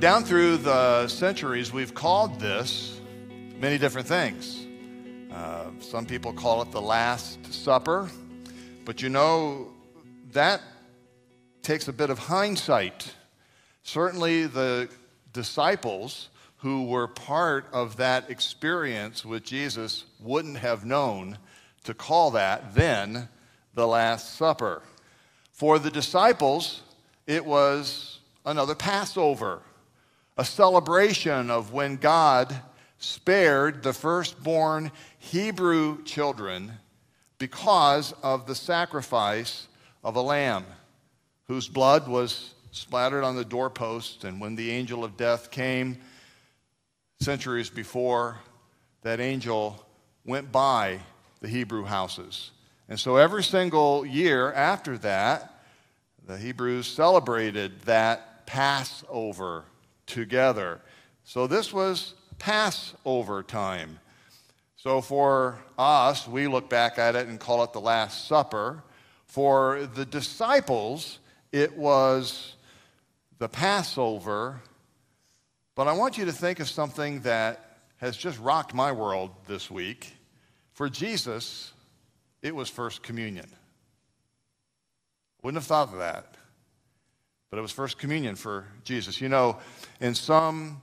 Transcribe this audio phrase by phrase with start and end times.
[0.00, 3.00] down through the centuries, we've called this
[3.58, 4.64] many different things.
[5.32, 8.08] Uh, some people call it the Last Supper,
[8.84, 9.72] but you know,
[10.32, 10.62] that
[11.62, 13.12] takes a bit of hindsight.
[13.82, 14.88] Certainly, the
[15.32, 21.38] disciples who were part of that experience with Jesus wouldn't have known
[21.84, 23.28] to call that then
[23.74, 24.82] the Last Supper.
[25.50, 26.82] For the disciples,
[27.26, 29.62] it was another Passover,
[30.38, 32.54] a celebration of when God
[32.98, 36.72] spared the firstborn Hebrew children
[37.38, 39.66] because of the sacrifice
[40.04, 40.64] of a lamb
[41.48, 44.22] whose blood was splattered on the doorpost.
[44.22, 45.98] And when the angel of death came
[47.20, 48.38] centuries before,
[49.02, 49.84] that angel
[50.24, 51.00] went by
[51.40, 52.52] the Hebrew houses.
[52.88, 55.64] And so every single year after that,
[56.26, 59.64] the Hebrews celebrated that Passover
[60.08, 60.80] together.
[61.22, 64.00] So this was Passover time.
[64.76, 68.82] So for us, we look back at it and call it the Last Supper.
[69.26, 71.18] For the disciples,
[71.52, 72.54] it was
[73.38, 74.60] the Passover.
[75.74, 79.70] But I want you to think of something that has just rocked my world this
[79.70, 80.12] week.
[80.72, 81.72] For Jesus,
[82.40, 83.50] it was First Communion.
[85.42, 86.37] Wouldn't have thought of that.
[87.50, 89.20] But it was First Communion for Jesus.
[89.20, 89.58] You know,
[90.00, 90.82] in some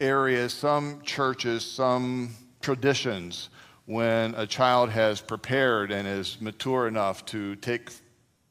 [0.00, 3.48] areas, some churches, some traditions,
[3.86, 7.90] when a child has prepared and is mature enough to take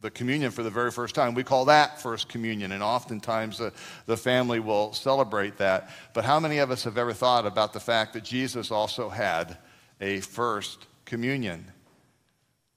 [0.01, 1.33] the communion for the very first time.
[1.33, 3.73] We call that First Communion, and oftentimes the,
[4.05, 5.89] the family will celebrate that.
[6.13, 9.57] But how many of us have ever thought about the fact that Jesus also had
[9.99, 11.71] a First Communion?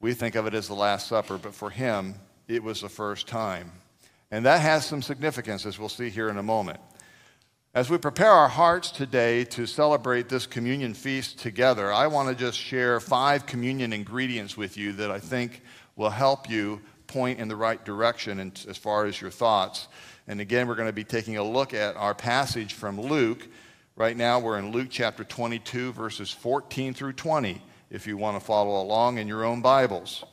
[0.00, 2.14] We think of it as the Last Supper, but for him,
[2.48, 3.70] it was the first time.
[4.30, 6.78] And that has some significance, as we'll see here in a moment.
[7.74, 12.34] As we prepare our hearts today to celebrate this communion feast together, I want to
[12.34, 15.62] just share five communion ingredients with you that I think
[15.96, 19.88] will help you point in the right direction as far as your thoughts.
[20.28, 23.48] And again, we're going to be taking a look at our passage from Luke.
[23.96, 28.44] Right now, we're in Luke chapter 22, verses 14 through 20, if you want to
[28.44, 30.24] follow along in your own Bibles.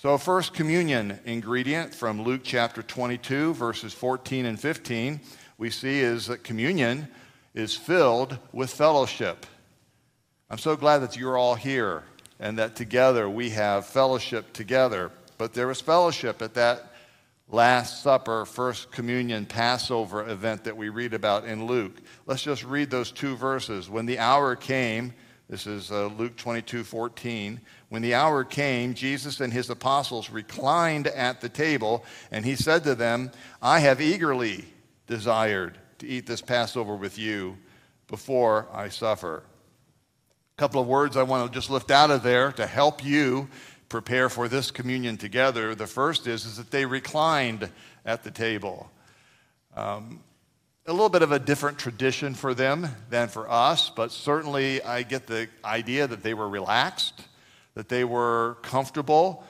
[0.00, 5.18] So, first communion ingredient from Luke chapter 22, verses 14 and 15,
[5.58, 7.08] we see is that communion
[7.52, 9.44] is filled with fellowship.
[10.50, 12.04] I'm so glad that you're all here
[12.38, 15.10] and that together we have fellowship together.
[15.36, 16.92] But there was fellowship at that
[17.48, 21.96] Last Supper, First Communion, Passover event that we read about in Luke.
[22.24, 23.90] Let's just read those two verses.
[23.90, 25.12] When the hour came,
[25.48, 27.60] this is uh, Luke 22 14.
[27.88, 32.84] When the hour came, Jesus and his apostles reclined at the table, and he said
[32.84, 33.30] to them,
[33.62, 34.66] I have eagerly
[35.06, 37.56] desired to eat this Passover with you
[38.06, 39.42] before I suffer.
[40.56, 43.48] A couple of words I want to just lift out of there to help you
[43.88, 45.74] prepare for this communion together.
[45.74, 47.70] The first is, is that they reclined
[48.04, 48.90] at the table.
[49.74, 50.20] Um,
[50.86, 55.02] a little bit of a different tradition for them than for us, but certainly I
[55.02, 57.22] get the idea that they were relaxed,
[57.78, 59.44] that they were comfortable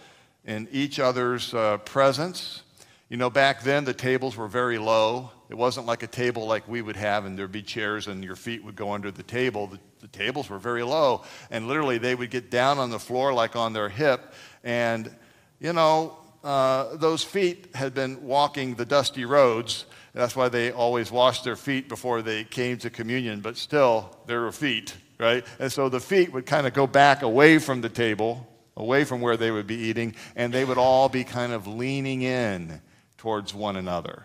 [0.44, 2.62] in each other's uh, presence.
[3.08, 5.30] You know, back then the tables were very low.
[5.48, 8.36] It wasn't like a table like we would have, and there'd be chairs and your
[8.36, 9.68] feet would go under the table.
[9.68, 13.32] The, the tables were very low, and literally they would get down on the floor
[13.32, 15.10] like on their hip, and
[15.58, 21.12] you know, uh, those feet had been walking the dusty roads that's why they always
[21.12, 25.44] washed their feet before they came to communion, but still, there were feet, right?
[25.58, 28.46] And so the feet would kind of go back away from the table,
[28.76, 32.22] away from where they would be eating, and they would all be kind of leaning
[32.22, 32.80] in
[33.16, 34.24] towards one another.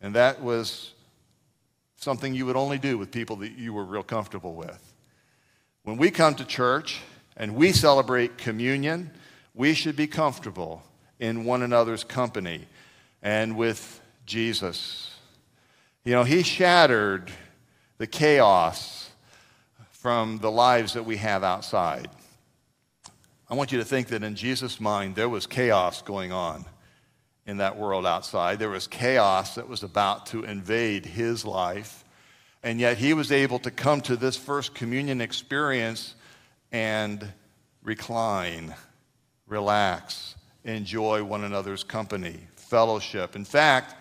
[0.00, 0.92] And that was
[1.96, 4.94] something you would only do with people that you were real comfortable with.
[5.84, 7.00] When we come to church
[7.36, 9.10] and we celebrate communion,
[9.54, 10.82] we should be comfortable
[11.18, 12.66] in one another's company
[13.22, 15.14] and with Jesus.
[16.04, 17.30] You know, he shattered
[17.98, 19.01] the chaos
[20.02, 22.08] from the lives that we have outside.
[23.48, 26.64] I want you to think that in Jesus' mind, there was chaos going on
[27.46, 28.58] in that world outside.
[28.58, 32.04] There was chaos that was about to invade his life.
[32.64, 36.16] And yet he was able to come to this first communion experience
[36.72, 37.24] and
[37.84, 38.74] recline,
[39.46, 40.34] relax,
[40.64, 43.36] enjoy one another's company, fellowship.
[43.36, 43.94] In fact,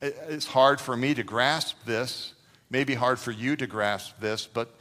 [0.00, 2.32] it's hard for me to grasp this,
[2.70, 4.77] maybe hard for you to grasp this, but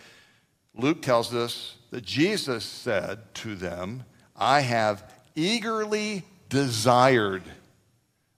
[0.78, 4.04] Luke tells us that Jesus said to them,
[4.36, 7.44] I have eagerly desired.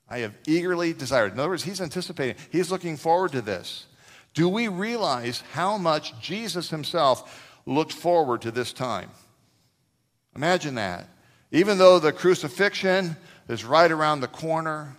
[0.07, 1.33] I have eagerly desired.
[1.33, 3.85] In other words, he's anticipating, he's looking forward to this.
[4.33, 9.09] Do we realize how much Jesus himself looked forward to this time?
[10.35, 11.07] Imagine that.
[11.51, 14.95] Even though the crucifixion is right around the corner,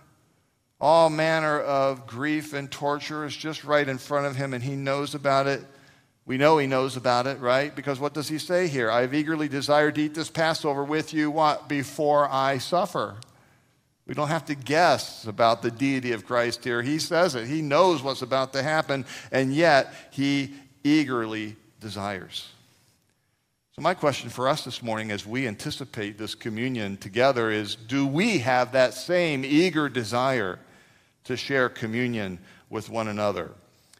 [0.79, 4.75] all manner of grief and torture is just right in front of him, and he
[4.75, 5.61] knows about it.
[6.25, 7.75] We know he knows about it, right?
[7.75, 8.91] Because what does he say here?
[8.91, 11.67] I've eagerly desired to eat this Passover with you what?
[11.67, 13.15] Before I suffer.
[14.07, 16.81] We don't have to guess about the deity of Christ here.
[16.81, 17.47] He says it.
[17.47, 20.53] He knows what's about to happen, and yet he
[20.83, 22.49] eagerly desires.
[23.75, 28.05] So, my question for us this morning as we anticipate this communion together is do
[28.05, 30.59] we have that same eager desire
[31.23, 32.39] to share communion
[32.69, 33.51] with one another?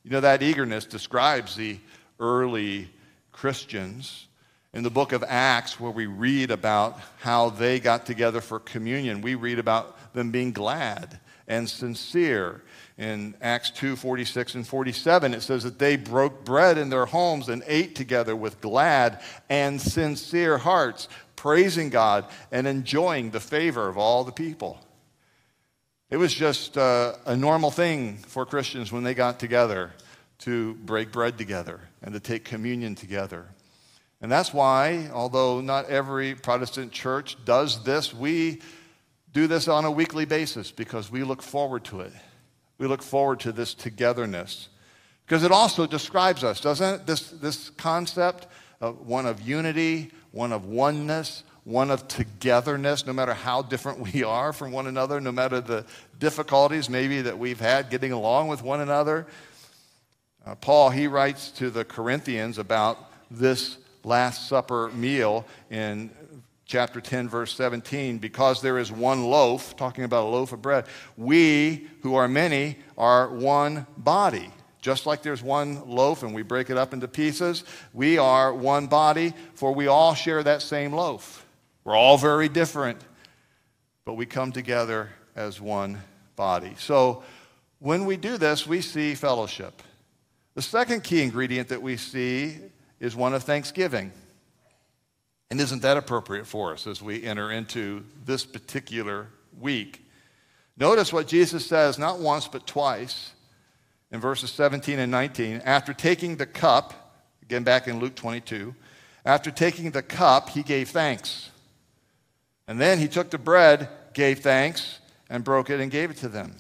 [0.04, 1.80] You know, that eagerness describes the
[2.22, 2.90] early
[3.32, 4.28] Christians
[4.74, 9.20] in the book of Acts, where we read about how they got together for communion,
[9.22, 12.62] we read about them being glad and sincere.
[12.98, 17.50] In Acts 2 46 and 47, it says that they broke bread in their homes
[17.50, 23.98] and ate together with glad and sincere hearts, praising God and enjoying the favor of
[23.98, 24.80] all the people.
[26.10, 29.92] It was just uh, a normal thing for Christians when they got together
[30.42, 33.46] to break bread together and to take communion together.
[34.22, 38.62] And that's why, although not every Protestant church does this, we
[39.34, 42.14] do this on a weekly basis because we look forward to it.
[42.78, 44.70] We look forward to this togetherness.
[45.26, 47.08] Because it also describes us, doesn't it?
[47.08, 48.48] This, this concept
[48.80, 54.24] of one of unity, one of oneness, one of togetherness, no matter how different we
[54.26, 55.86] are from one another, no matter the
[56.20, 59.26] difficulties maybe that we've had getting along with one another.
[60.46, 66.10] Uh, Paul, he writes to the Corinthians about this Last Supper meal in
[66.66, 70.86] chapter 10, verse 17, because there is one loaf, talking about a loaf of bread,
[71.18, 74.50] we who are many are one body.
[74.82, 78.88] Just like there's one loaf and we break it up into pieces, we are one
[78.88, 81.46] body, for we all share that same loaf.
[81.84, 83.00] We're all very different,
[84.06, 86.02] but we come together as one
[86.36, 86.74] body.
[86.80, 87.22] So
[87.78, 89.84] when we do this, we see fellowship.
[90.54, 92.58] The second key ingredient that we see
[93.00, 94.12] is one of thanksgiving.
[95.50, 99.28] And isn't that appropriate for us as we enter into this particular
[99.60, 100.06] week?
[100.78, 103.32] Notice what Jesus says not once but twice
[104.12, 105.62] in verses 17 and 19.
[105.66, 106.94] After taking the cup,
[107.44, 108.74] again back in Luke 22,
[109.26, 111.50] after taking the cup, he gave thanks.
[112.68, 115.00] And then he took the bread, gave thanks,
[115.30, 116.56] and broke it and gave it to them.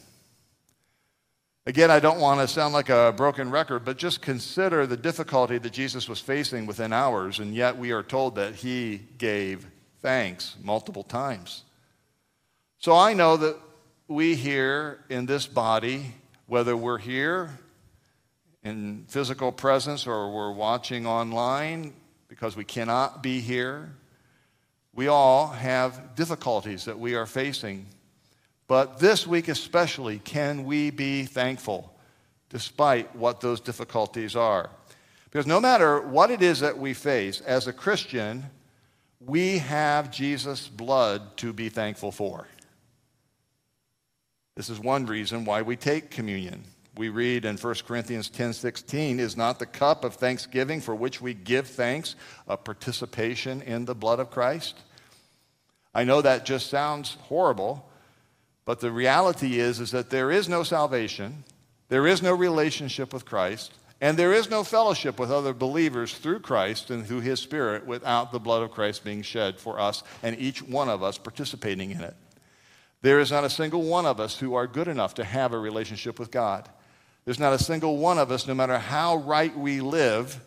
[1.67, 5.59] Again, I don't want to sound like a broken record, but just consider the difficulty
[5.59, 9.67] that Jesus was facing within hours, and yet we are told that he gave
[10.01, 11.63] thanks multiple times.
[12.79, 13.57] So I know that
[14.07, 16.15] we here in this body,
[16.47, 17.59] whether we're here
[18.63, 21.93] in physical presence or we're watching online
[22.27, 23.91] because we cannot be here,
[24.95, 27.85] we all have difficulties that we are facing
[28.71, 31.94] but this week especially, can we be thankful
[32.47, 34.69] despite what those difficulties are?
[35.25, 38.45] Because no matter what it is that we face as a Christian,
[39.19, 42.47] we have Jesus' blood to be thankful for.
[44.56, 46.63] This is one reason why we take communion.
[46.95, 51.33] We read in 1 Corinthians 10:16, is not the cup of thanksgiving for which we
[51.33, 52.16] give thanks
[52.47, 54.80] a participation in the blood of Christ?
[55.94, 57.91] I know that just sounds horrible,
[58.71, 61.44] but the reality is, is that there is no salvation,
[61.90, 66.40] there is no relationship with Christ, and there is no fellowship with other believers through
[66.40, 70.40] Christ and through His Spirit without the blood of Christ being shed for us and
[70.40, 72.16] each one of us participating in it.
[73.01, 75.59] There is not a single one of us who are good enough to have a
[75.59, 76.69] relationship with God.
[77.25, 80.40] There's not a single one of us, no matter how right we live,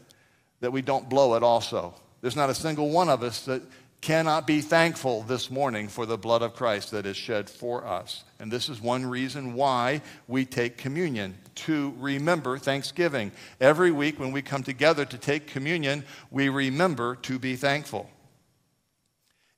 [0.60, 1.92] that we don't blow it also.
[2.22, 3.60] There's not a single one of us that
[4.00, 8.24] cannot be thankful this morning for the blood of Christ that is shed for us.
[8.38, 13.32] And this is one reason why we take communion, to remember Thanksgiving.
[13.60, 18.10] Every week when we come together to take communion, we remember to be thankful.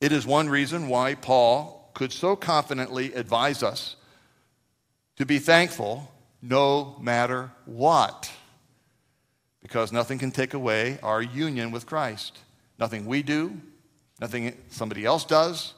[0.00, 3.96] It is one reason why Paul could so confidently advise us
[5.16, 6.12] to be thankful
[6.42, 8.30] no matter what,
[9.62, 12.38] because nothing can take away our union with Christ.
[12.78, 13.58] Nothing we do,
[14.20, 15.74] Nothing somebody else does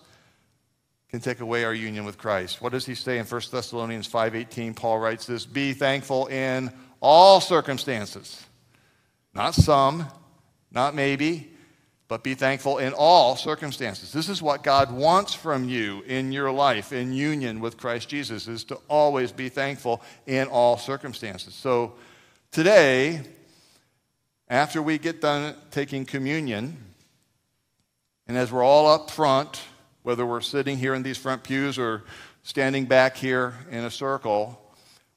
[1.08, 2.60] can take away our union with Christ.
[2.60, 4.74] What does he say in 1 Thessalonians 5:18?
[4.74, 8.44] Paul writes this, "Be thankful in all circumstances."
[9.34, 10.06] Not some,
[10.70, 11.50] not maybe,
[12.08, 14.12] but be thankful in all circumstances.
[14.12, 18.48] This is what God wants from you in your life in union with Christ Jesus
[18.48, 21.54] is to always be thankful in all circumstances.
[21.54, 21.94] So
[22.50, 23.22] today,
[24.48, 26.87] after we get done taking communion,
[28.28, 29.60] and as we're all up front,
[30.02, 32.04] whether we're sitting here in these front pews or
[32.42, 34.60] standing back here in a circle,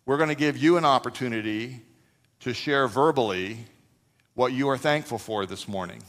[0.06, 1.82] we're going to give you an opportunity
[2.40, 3.58] to share verbally
[4.34, 6.02] what you are thankful for this morning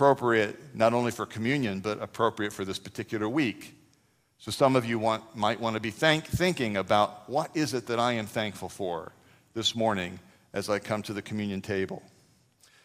[0.00, 3.76] appropriate not only for communion, but appropriate for this particular week.
[4.38, 7.86] So some of you want, might want to be thank, thinking about what is it
[7.88, 9.12] that I am thankful for
[9.52, 10.18] this morning
[10.54, 12.02] as I come to the communion table.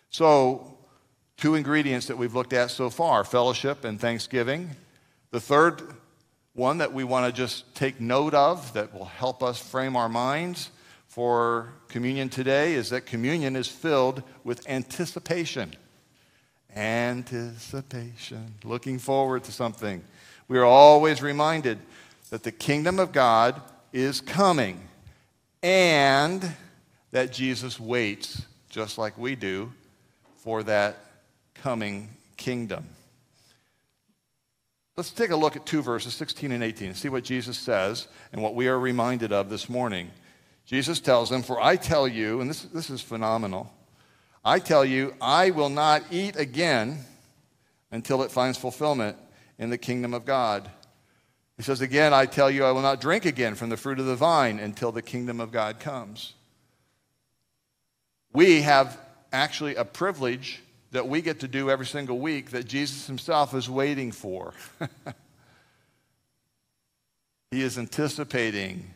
[0.10, 0.75] So,
[1.38, 4.72] two ingredients that we've looked at so far fellowship and thanksgiving.
[5.32, 5.82] The third
[6.54, 10.08] one that we want to just take note of that will help us frame our
[10.08, 10.70] minds
[11.08, 15.74] for communion today is that communion is filled with anticipation.
[16.76, 20.04] Anticipation, looking forward to something.
[20.48, 21.80] We are always reminded
[22.30, 23.62] that the kingdom of God
[23.94, 24.88] is coming
[25.64, 26.54] and
[27.12, 29.72] that Jesus waits, just like we do,
[30.36, 31.05] for that
[31.56, 32.86] coming kingdom.
[34.98, 38.08] Let's take a look at two verses, 16 and 18, and see what Jesus says
[38.32, 40.10] and what we are reminded of this morning.
[40.66, 43.74] Jesus tells them, For I tell you, and this, this is phenomenal.
[44.44, 47.00] I tell you, I will not eat again
[47.92, 49.18] until it finds fulfillment
[49.60, 50.70] in the kingdom of God.
[51.58, 54.06] He says, Again, I tell you, I will not drink again from the fruit of
[54.06, 56.34] the vine until the kingdom of God comes.
[58.32, 58.98] We have
[59.32, 63.70] actually a privilege that we get to do every single week that Jesus himself is
[63.70, 64.54] waiting for.
[67.52, 68.94] he is anticipating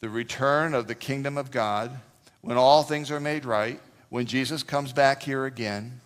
[0.00, 2.00] the return of the kingdom of God
[2.40, 3.80] when all things are made right
[4.12, 6.02] when Jesus comes back here again,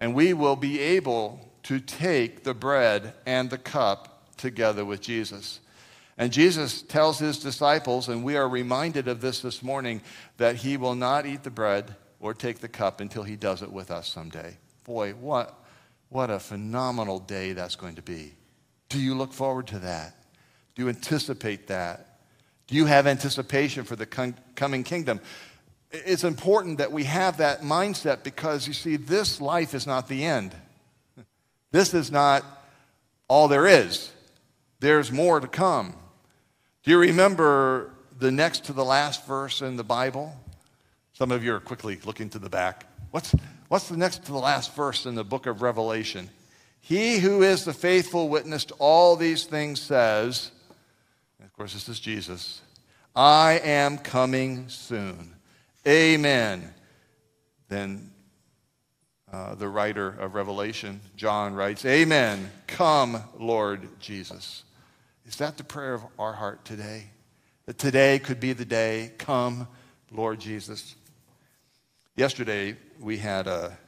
[0.00, 5.60] and we will be able to take the bread and the cup together with Jesus.
[6.18, 10.02] And Jesus tells his disciples, and we are reminded of this this morning,
[10.36, 13.72] that he will not eat the bread or take the cup until he does it
[13.72, 14.56] with us someday.
[14.84, 15.58] Boy, what,
[16.08, 18.34] what a phenomenal day that's going to be.
[18.88, 20.14] Do you look forward to that?
[20.74, 22.20] Do you anticipate that?
[22.66, 25.20] Do you have anticipation for the coming kingdom?
[25.92, 30.24] it's important that we have that mindset because you see, this life is not the
[30.24, 30.54] end.
[31.72, 32.44] This is not
[33.28, 34.10] all there is.
[34.80, 35.94] There's more to come.
[36.82, 40.34] Do you remember the next to the last verse in the Bible?
[41.20, 42.86] Some of you are quickly looking to the back.
[43.10, 43.34] What's,
[43.68, 46.30] what's the next to the last verse in the book of Revelation?
[46.80, 50.50] He who is the faithful witness to all these things says,
[51.44, 52.62] of course, this is Jesus,
[53.14, 55.34] I am coming soon.
[55.86, 56.72] Amen.
[57.68, 58.12] Then
[59.30, 62.50] uh, the writer of Revelation, John, writes, Amen.
[62.66, 64.64] Come, Lord Jesus.
[65.26, 67.10] Is that the prayer of our heart today?
[67.66, 69.68] That today could be the day, come,
[70.10, 70.94] Lord Jesus.
[72.16, 73.78] Yesterday, we had a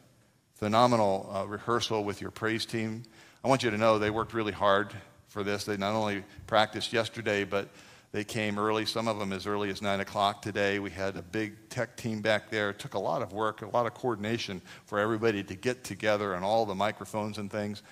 [0.55, 3.03] phenomenal uh, rehearsal with your praise team.
[3.43, 4.95] I want you to know they worked really hard
[5.27, 5.65] for this.
[5.65, 7.69] They not only practiced yesterday, but
[8.13, 10.79] they came early, some of them as early as 9 o'clock today.
[10.79, 12.71] We had a big tech team back there.
[12.71, 16.35] It took a lot of work, a lot of coordination for everybody to get together
[16.35, 17.83] and all the microphones and things.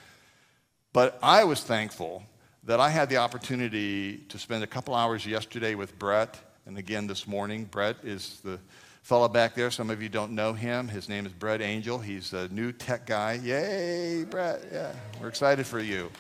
[0.93, 2.23] But I was thankful
[2.65, 7.09] that I had the opportunity to spend a couple hours yesterday with Brett, and again
[7.09, 7.65] this morning.
[7.65, 8.61] Brett is the
[9.03, 9.71] fellow back there.
[9.71, 10.89] Some of you don't know him.
[10.89, 11.99] His name is Brett Angel.
[11.99, 13.35] He's a new tech guy.
[13.35, 14.63] Yay, Brett.
[14.73, 16.11] Yeah, we're excited for you.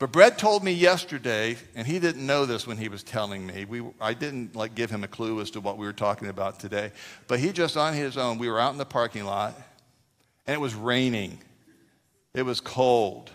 [0.00, 3.64] But Brett told me yesterday, and he didn't know this when he was telling me.
[3.64, 6.58] We, I didn't like give him a clue as to what we were talking about
[6.58, 6.90] today.
[7.28, 9.54] But he just on his own, we were out in the parking lot,
[10.46, 11.38] and it was raining.
[12.34, 13.30] It was cold.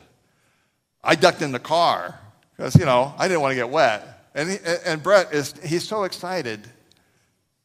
[1.04, 2.20] I ducked in the car
[2.56, 4.30] because, you know, I didn't want to get wet.
[4.36, 6.70] And, he, and Brett is, he's so excited.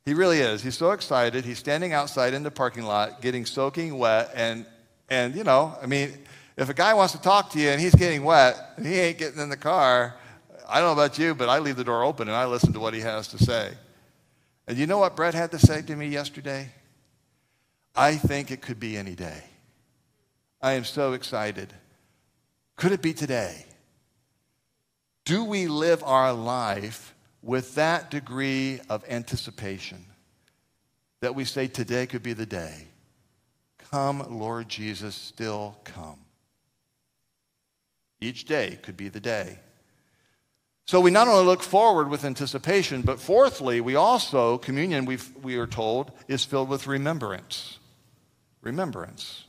[0.05, 0.63] He really is.
[0.63, 1.45] He's so excited.
[1.45, 4.31] He's standing outside in the parking lot, getting soaking wet.
[4.35, 4.67] And,
[5.09, 6.19] and you know, I mean,
[6.57, 9.19] if a guy wants to talk to you and he's getting wet and he ain't
[9.19, 10.15] getting in the car,
[10.69, 12.81] I don't know about you, but I leave the door open and I listen to
[12.81, 13.73] what he has to say.
[14.67, 16.69] And you know what Brett had to say to me yesterday?
[17.97, 19.43] I think it could be any day.
[20.61, 21.73] I am so excited.
[22.77, 23.67] Could it be today?
[25.25, 27.14] Do we live our life
[27.45, 30.03] with that degree of anticipation
[31.21, 32.89] that we say today could be the day?
[33.91, 36.19] Come, Lord Jesus, still come.
[38.21, 39.59] Each day could be the day.
[40.87, 45.57] So we not only look forward with anticipation, but fourthly, we also, communion, we we
[45.57, 47.79] are told, is filled with remembrance.
[48.63, 49.45] remembrance.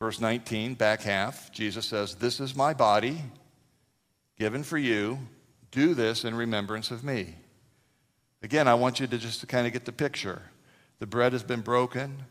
[0.00, 3.22] Verse 19, back half, Jesus says, This is my body
[4.36, 5.18] given for you.
[5.70, 7.34] Do this in remembrance of me.
[8.42, 10.42] Again, I want you to just to kind of get the picture.
[10.98, 12.22] The bread has been broken.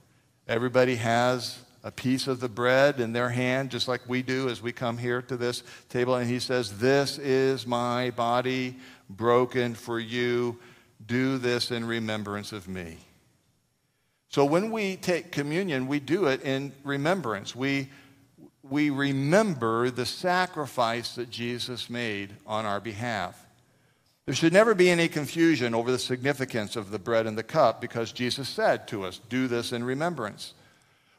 [0.48, 4.62] Everybody has a piece of the bread in their hand, just like we do as
[4.62, 6.16] we come here to this table.
[6.16, 8.78] And he says, This is my body
[9.10, 10.58] broken for you.
[11.06, 12.98] Do this in remembrance of me.
[14.30, 17.56] So when we take communion, we do it in remembrance.
[17.56, 17.90] We,
[18.70, 23.46] we remember the sacrifice that Jesus made on our behalf.
[24.26, 27.80] There should never be any confusion over the significance of the bread and the cup
[27.80, 30.54] because Jesus said to us, Do this in remembrance.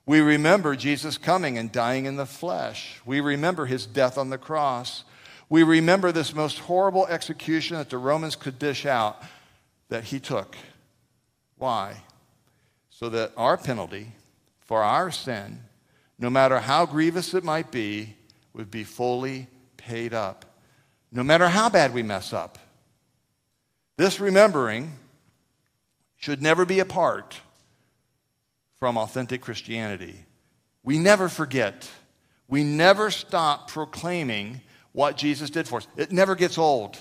[0.07, 3.01] We remember Jesus coming and dying in the flesh.
[3.05, 5.05] We remember his death on the cross.
[5.49, 9.23] We remember this most horrible execution that the Romans could dish out
[9.89, 10.57] that he took.
[11.59, 12.03] Why?
[12.91, 14.13] So that our penalty
[14.61, 15.61] for our sin,
[16.19, 18.17] no matter how grievous it might be,
[18.53, 20.45] would be fully paid up.
[21.13, 22.59] No matter how bad we mess up.
[23.97, 24.93] This remembering
[26.17, 27.41] should never be apart
[28.79, 30.25] from authentic Christianity.
[30.83, 31.91] We never forget.
[32.49, 34.61] We never stop proclaiming
[34.93, 35.87] what Jesus did for us.
[35.97, 36.99] It never gets old.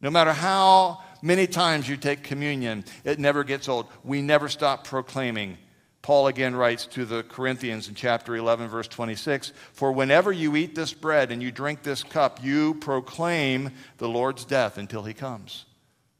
[0.00, 3.86] No matter how many times you take communion, it never gets old.
[4.04, 5.58] We never stop proclaiming.
[6.06, 10.76] Paul again writes to the Corinthians in chapter 11, verse 26 For whenever you eat
[10.76, 15.64] this bread and you drink this cup, you proclaim the Lord's death until he comes.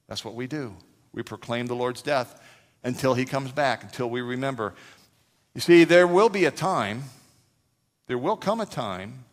[0.09, 0.75] That's what we do.
[1.13, 2.43] We proclaim the Lord's death
[2.83, 4.75] until he comes back, until we remember.
[5.55, 7.05] You see, there will be a time,
[8.09, 9.25] there will come a time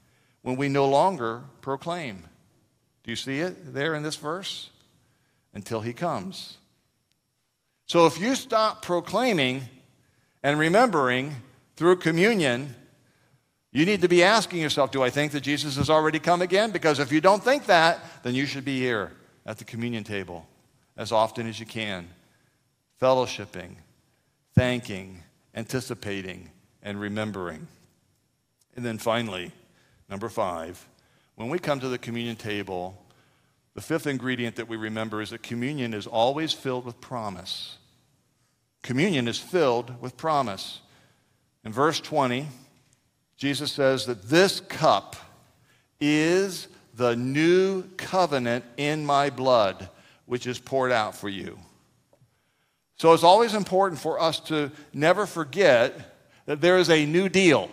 [0.44, 2.26] when we no longer proclaim.
[3.04, 4.70] Do you see it there in this verse?
[5.52, 6.58] Until he comes.
[7.88, 9.64] So if you stop proclaiming
[10.44, 11.36] and remembering
[11.76, 12.76] through communion,
[13.72, 16.72] you need to be asking yourself, do I think that Jesus has already come again?
[16.72, 19.12] Because if you don't think that, then you should be here
[19.46, 20.48] at the communion table
[20.96, 22.08] as often as you can
[23.02, 23.76] fellowshipping,
[24.56, 25.22] thanking,
[25.56, 26.50] anticipating,
[26.82, 27.68] and remembering.
[28.78, 29.52] And then finally,
[30.10, 30.88] number five,
[31.36, 32.98] when we come to the communion table,
[33.74, 37.78] the fifth ingredient that we remember is that communion is always filled with promise.
[38.84, 40.82] Communion is filled with promise.
[41.64, 42.48] In verse 20,
[43.38, 45.16] Jesus says that this cup
[46.00, 49.90] is the new covenant in my blood,
[50.26, 51.58] which is poured out for you.
[52.98, 56.16] So it's always important for us to never forget
[56.46, 57.70] that there is a new deal.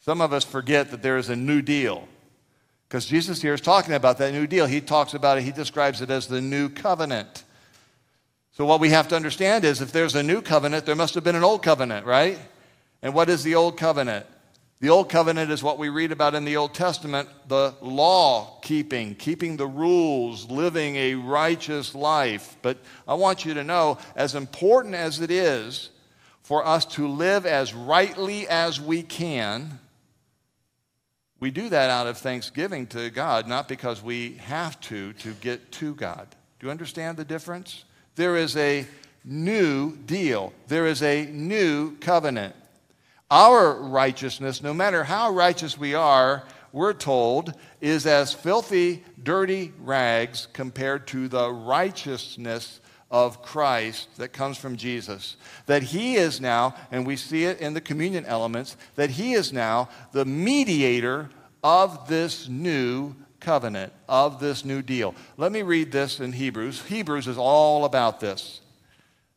[0.00, 2.06] Some of us forget that there is a new deal.
[2.88, 4.66] Because Jesus here is talking about that new deal.
[4.66, 7.44] He talks about it, he describes it as the new covenant.
[8.54, 11.24] So, what we have to understand is if there's a new covenant, there must have
[11.24, 12.38] been an old covenant, right?
[13.02, 14.26] And what is the old covenant?
[14.80, 19.14] The Old Covenant is what we read about in the Old Testament the law keeping,
[19.14, 22.58] keeping the rules, living a righteous life.
[22.60, 22.76] But
[23.08, 25.88] I want you to know, as important as it is
[26.42, 29.78] for us to live as rightly as we can,
[31.40, 35.72] we do that out of thanksgiving to God, not because we have to to get
[35.72, 36.28] to God.
[36.58, 37.84] Do you understand the difference?
[38.16, 38.86] There is a
[39.24, 42.54] new deal, there is a new covenant.
[43.30, 50.48] Our righteousness, no matter how righteous we are, we're told, is as filthy, dirty rags
[50.52, 55.36] compared to the righteousness of Christ that comes from Jesus.
[55.66, 59.52] That he is now, and we see it in the communion elements, that he is
[59.52, 61.30] now the mediator
[61.62, 63.14] of this new
[63.44, 65.14] covenant, of this new deal.
[65.36, 66.82] Let me read this in Hebrews.
[66.86, 68.60] Hebrews is all about this.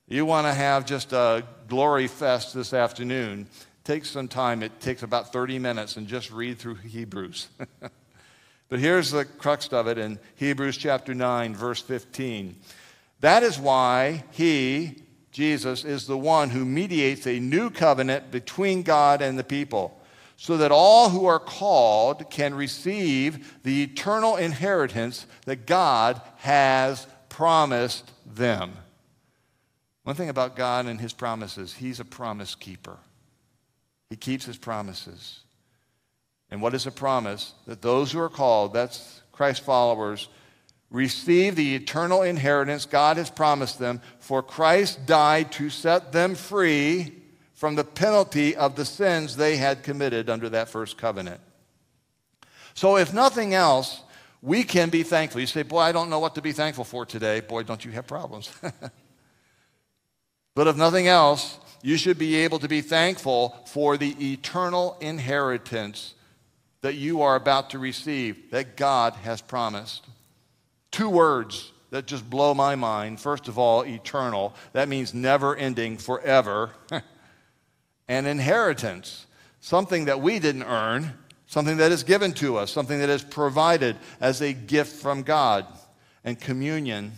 [0.07, 3.47] You want to have just a glory fest this afternoon.
[3.83, 4.63] Take some time.
[4.63, 7.49] It takes about 30 minutes and just read through Hebrews.
[8.69, 12.55] but here's the crux of it in Hebrews chapter 9, verse 15.
[13.19, 19.21] That is why he, Jesus, is the one who mediates a new covenant between God
[19.21, 19.96] and the people,
[20.37, 28.11] so that all who are called can receive the eternal inheritance that God has promised
[28.25, 28.71] them.
[30.03, 32.97] One thing about God and his promises, he's a promise keeper.
[34.11, 35.41] He keeps his promises.
[36.49, 37.53] And what is a promise?
[37.65, 40.29] That those who are called, that's Christ followers,
[40.91, 47.16] receive the eternal inheritance God has promised them, for Christ died to set them free
[47.57, 51.41] from the penalty of the sins they had committed under that first covenant.
[52.73, 54.01] So, if nothing else,
[54.41, 55.41] we can be thankful.
[55.41, 57.41] You say, Boy, I don't know what to be thankful for today.
[57.41, 58.49] Boy, don't you have problems.
[60.57, 66.15] But if nothing else, you should be able to be thankful for the eternal inheritance
[66.81, 70.07] that you are about to receive, that God has promised.
[70.89, 73.19] Two words that just blow my mind.
[73.19, 74.55] First of all, eternal.
[74.73, 76.71] That means never ending, forever.
[78.07, 79.25] and inheritance,
[79.59, 81.13] something that we didn't earn,
[81.47, 85.65] something that is given to us, something that is provided as a gift from God.
[86.23, 87.13] And communion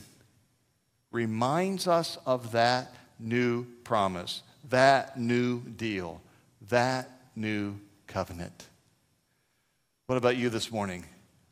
[1.11, 6.21] reminds us of that new promise, that new deal,
[6.69, 7.75] that new
[8.07, 8.67] covenant.
[10.07, 11.05] What about you this morning?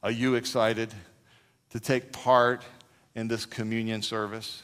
[0.04, 0.94] Are you excited
[1.72, 2.64] to take part
[3.16, 4.64] in this communion service?